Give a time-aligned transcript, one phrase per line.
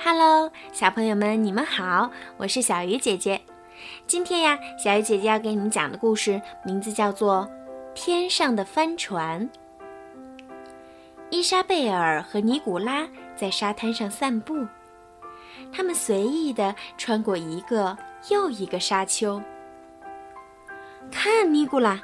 [0.00, 3.40] Hello，小朋友们，你们好，我是小鱼姐姐。
[4.06, 7.48] 今天呀，小鱼姐姐要给你们讲的故事名字叫做
[7.94, 9.50] 《天上的帆船》。
[11.30, 14.68] 伊莎贝尔和尼古拉在沙滩上散步，
[15.72, 17.98] 他们随意地穿过一个
[18.30, 19.42] 又一个沙丘。
[21.10, 22.00] 看，尼古拉，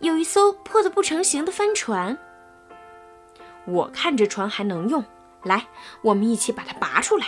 [0.00, 2.18] 有一艘破得不成形的帆船。
[3.66, 5.04] 我看这船还能用。
[5.42, 5.66] 来，
[6.02, 7.26] 我们一起把它拔出来。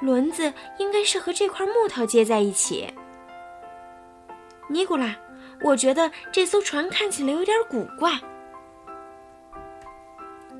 [0.00, 2.92] 轮子应该是和这块木头接在一起。
[4.68, 5.14] 尼古拉，
[5.62, 8.12] 我觉得这艘船看起来有点古怪。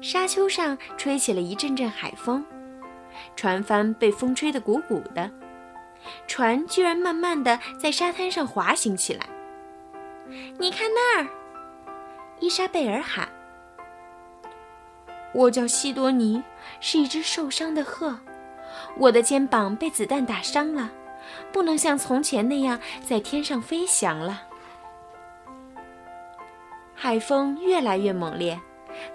[0.01, 2.45] 沙丘上吹起了一阵阵海风，
[3.35, 5.31] 船帆被风吹得鼓鼓的，
[6.27, 9.27] 船居然慢慢的在沙滩上滑行起来。
[10.59, 11.27] 你看那儿，
[12.39, 13.29] 伊莎贝尔喊。
[15.35, 16.43] 我叫西多尼，
[16.81, 18.19] 是一只受伤的鹤。
[18.97, 20.91] 我的肩膀被子弹打伤了，
[21.53, 24.43] 不能像从前那样在天上飞翔了。
[26.95, 28.59] 海风越来越猛烈，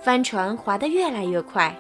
[0.02, 1.74] 帆船划得越来越快。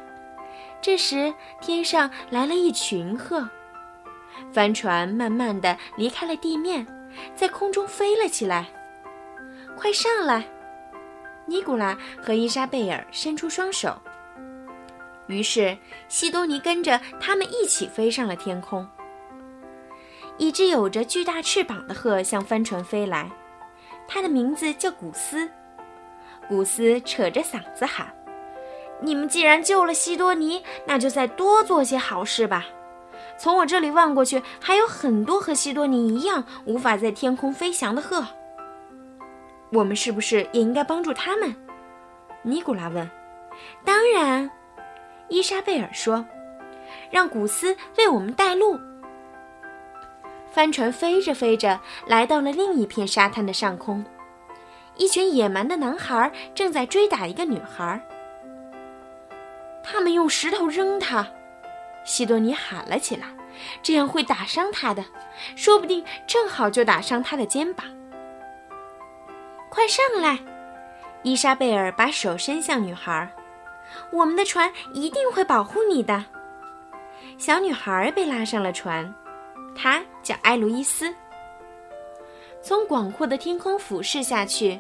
[0.82, 3.48] 这时，天上来了一群鹤，
[4.54, 6.88] 帆船慢慢的离开了地面，
[7.36, 8.68] 在空中飞了起来。
[9.78, 10.46] 快上来！
[11.46, 14.02] 尼古拉和伊莎贝尔伸出双手。
[15.30, 15.78] 于是，
[16.08, 18.86] 西多尼跟着他们一起飞上了天空。
[20.38, 23.30] 一只有着巨大翅膀的鹤向帆船飞来，
[24.08, 25.48] 它的名字叫古斯。
[26.48, 28.12] 古斯扯着嗓子喊
[29.02, 32.66] ：“你们既然救了西多尼，那就再多做些好事吧！
[33.38, 38.26] 从我这里望过去，还有很多和西多尼一样无法在天空飞翔的鹤。
[39.72, 41.56] 我们是不是也应该帮助他们？”
[42.42, 43.08] 尼古拉问。
[43.86, 44.50] “当然。”
[45.30, 46.26] 伊莎贝尔说
[47.12, 48.80] ：“让古斯为我们带路。”
[50.52, 54.04] 帆船飞着飞着，来到了另一片沙滩的上空。
[54.96, 58.02] 一群野蛮的男孩正在追打一个女孩。
[59.84, 61.26] 他们用石头扔她，
[62.04, 63.28] 西多尼喊了起来
[63.82, 65.06] ：“这样会打伤她的，
[65.56, 67.86] 说不定正好就打伤她的肩膀。”
[69.70, 70.40] 快上来！
[71.22, 73.32] 伊莎贝尔把手伸向女孩。
[74.12, 76.26] 我们的船一定会保护你的。
[77.38, 79.14] 小女孩被拉上了船，
[79.76, 81.14] 她叫埃卢伊斯。
[82.62, 84.80] 从广阔的天空俯视下去，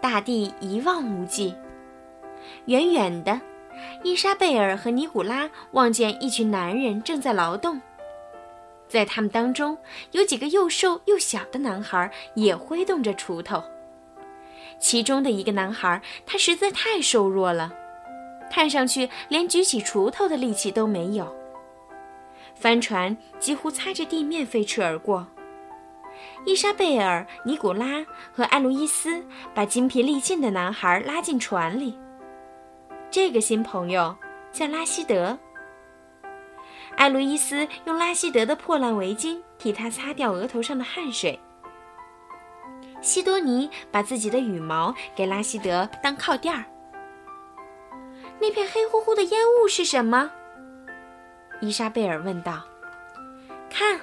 [0.00, 1.54] 大地一望无际。
[2.66, 3.40] 远远的，
[4.02, 7.80] 伊莎贝尔和尼古拉望见一群男人正在劳动，
[8.88, 9.78] 在他们当中
[10.10, 13.62] 有几个又瘦又小的男孩也挥动着锄头。
[14.80, 17.72] 其中的一个男孩，他实在太瘦弱了。
[18.50, 21.34] 看上去连举起锄头的力气都没有。
[22.54, 25.26] 帆船几乎擦着地面飞驰而过。
[26.44, 29.24] 伊莎贝尔、尼古拉和艾路伊斯
[29.54, 31.98] 把筋疲力尽的男孩拉进船里。
[33.10, 34.14] 这个新朋友
[34.52, 35.38] 叫拉希德。
[36.96, 41.38] 艾路伊斯用拉希德的破烂围巾替他擦掉额头上的汗水。
[43.00, 46.64] 西多尼把自己的羽毛给拉希德当靠垫儿。
[48.40, 50.30] 那片黑乎乎的烟雾是什么？
[51.60, 52.62] 伊莎贝尔问道。
[53.68, 54.00] “看，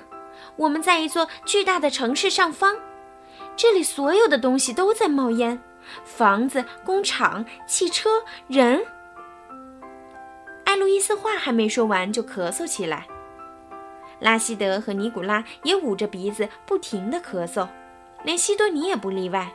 [0.55, 2.77] 我们在一座巨大的城市上方，
[3.55, 5.59] 这里所有的东西都在冒烟，
[6.03, 8.09] 房子、工厂、汽车、
[8.47, 8.85] 人。”
[10.65, 13.07] 艾路伊斯话还没说完，就咳嗽起来。
[14.19, 17.67] 拉希德和尼古拉也捂着鼻子，不停地咳嗽，
[18.23, 19.51] 连西多尼也不例外。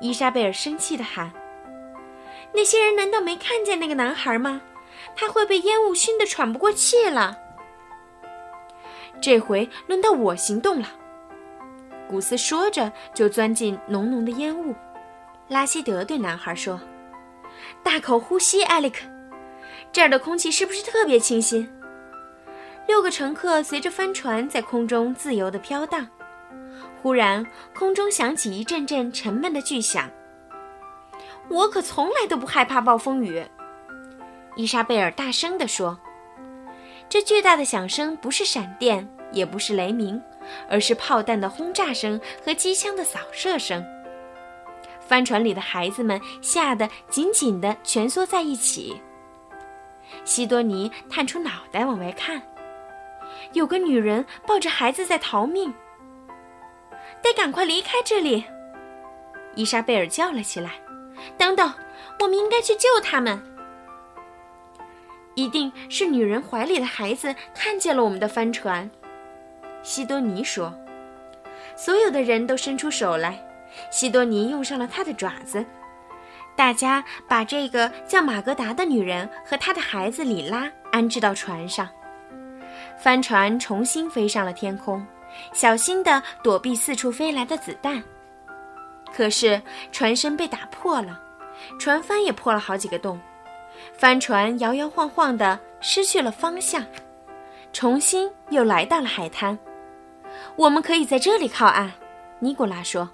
[0.00, 1.32] 伊莎贝尔生气地喊。
[2.54, 4.60] 那些人难道没看见那个男孩吗？
[5.16, 7.36] 他会被烟雾熏得喘不过气了。
[9.20, 10.88] 这回轮到我行动了。
[12.08, 14.74] 古斯说着，就钻进浓浓的烟雾。
[15.48, 16.80] 拉希德对男孩说
[17.82, 19.00] ：“大口呼吸，艾利克，
[19.90, 21.68] 这儿的空气是不是特别清新？”
[22.88, 26.06] 六个乘客随着帆船在空中自由地飘荡。
[27.02, 30.10] 忽然，空中响起一阵阵沉闷的巨响。
[31.52, 33.44] 我可从来都不害怕暴风雨，
[34.56, 35.98] 伊莎贝尔大声地说
[37.10, 40.20] ：“这巨大的响声不是闪电，也不是雷鸣，
[40.70, 43.84] 而是炮弹的轰炸声和机枪的扫射声。”
[45.06, 48.98] 帆船里的孩子们吓得紧紧地蜷缩在一起。
[50.24, 52.40] 西多尼探出脑袋往外看，
[53.52, 55.72] 有个女人抱着孩子在逃命。
[57.20, 58.42] 得赶快离开这里！
[59.54, 60.72] 伊莎贝尔叫了起来。
[61.38, 61.72] 等等，
[62.20, 63.42] 我们应该去救他们。
[65.34, 68.90] 一定是女人怀里的孩子看见了我们的帆船。”
[69.82, 70.72] 西多尼说。
[71.74, 73.42] 所有的人都伸出手来，
[73.90, 75.64] 西多尼用上了他的爪子。
[76.54, 81.88] 大家把这个叫马格达的女人和她的孩子里拉安置到船上，
[82.98, 85.04] 帆船重新飞上了天空，
[85.54, 88.02] 小心地躲避四处飞来的子弹。
[89.14, 89.60] 可是
[89.90, 91.20] 船身被打破了，
[91.78, 93.20] 船帆也破了好几个洞，
[93.92, 96.84] 帆船摇摇晃晃的失去了方向，
[97.72, 99.58] 重新又来到了海滩。
[100.56, 101.92] 我们可以在这里靠岸，
[102.38, 103.08] 尼古拉说：“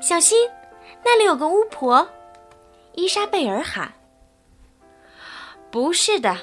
[0.00, 0.48] 小心，
[1.04, 2.06] 那里有个巫婆。”
[2.94, 3.92] 伊莎贝尔喊
[5.70, 6.36] ：“不是的，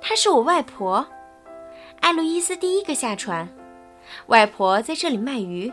[0.00, 1.06] 她是我外婆。”
[2.00, 3.48] 艾路伊斯第一个下船。
[4.28, 5.70] 外婆在这里卖鱼，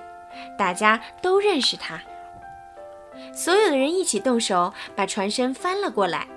[0.58, 2.02] 大家都认识她。
[3.34, 6.28] 所有的人一起动手，把船身翻了过来，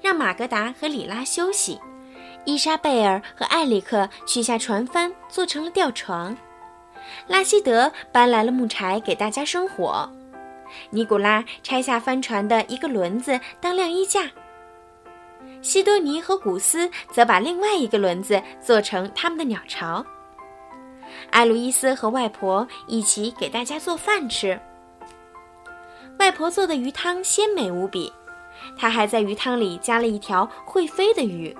[0.00, 1.80] 让马格达和里拉休息。
[2.44, 6.36] 伊莎贝尔和艾里克取下船帆，做成了吊床。
[7.26, 10.10] 拉希德搬来了木柴给大家生火。
[10.90, 14.30] 尼古拉拆下帆船的一个轮子当晾衣架，
[15.62, 20.04] 西多尼和古斯则把另外一个轮子做成他们的鸟巢。
[21.30, 24.58] 艾路伊斯和外婆一起给大家做饭吃。
[26.18, 28.12] 外婆做的鱼汤鲜美无比，
[28.76, 31.56] 她还在鱼汤里加了一条会飞的鱼，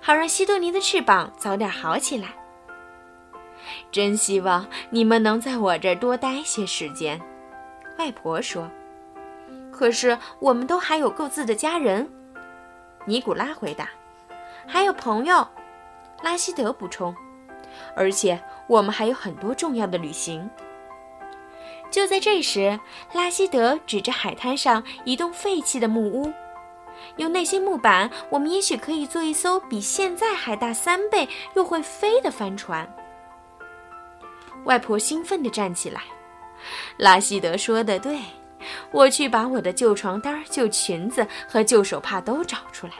[0.00, 2.28] 好让西多尼的翅膀早点好起来。
[3.90, 7.20] 真希望你们能在我这儿多待些时间。
[7.98, 8.70] 外婆说
[9.72, 12.08] ：“可是我们都还有各自的家人。”
[13.06, 13.88] 尼古拉回答
[14.66, 15.46] ：“还有朋友。”
[16.22, 17.14] 拉希德补充
[17.96, 20.48] ：“而且我们还有很多重要的旅行。”
[21.94, 22.80] 就在这时，
[23.12, 26.32] 拉希德指着海滩上一栋废弃的木屋
[27.18, 32.92] ：“用那些木板，我们也许可以做一艘比现在还大三倍又会飞的帆船。”
[34.66, 36.02] 外婆兴奋地站起来。
[36.96, 38.18] 拉希德说的对，
[38.90, 42.94] 我去把我的旧床单、旧裙子和旧手帕都找出来。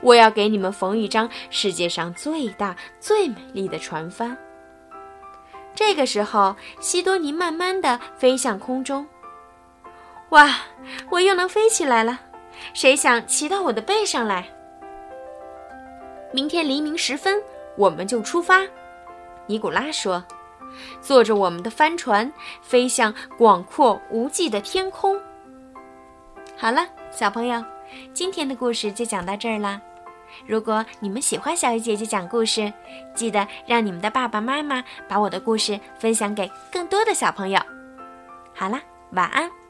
[0.00, 4.34] 我要给你们缝一张世界上最大、最美丽的船帆。
[5.74, 9.06] 这个时候，西多尼慢慢地飞向空中。
[10.30, 10.50] 哇，
[11.10, 12.20] 我又能飞起来了！
[12.74, 14.48] 谁想骑到我的背上来？
[16.32, 17.42] 明天黎明时分，
[17.76, 18.62] 我们就出发。
[19.46, 20.22] 尼古拉说。
[21.02, 22.32] 坐着我们的帆船，
[22.62, 25.20] 飞向广阔无际的天空。
[26.56, 27.62] 好了，小朋友，
[28.14, 29.78] 今天的故事就讲到这儿啦。
[30.46, 32.72] 如果你们喜欢小鱼姐姐讲故事，
[33.14, 37.60] 记得让你们的爸爸妈妈把我的故事分享给更多的小朋友。
[38.54, 38.80] 好啦，
[39.12, 39.61] 晚安。